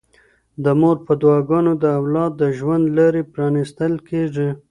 [0.63, 4.49] د مور په دعاګانو د اولاد د ژوند لارې پرانیستل کيږي.